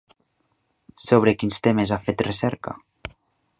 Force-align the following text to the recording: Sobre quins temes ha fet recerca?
Sobre 1.09 1.35
quins 1.43 1.61
temes 1.69 1.93
ha 1.93 2.01
fet 2.09 2.25
recerca? 2.31 2.77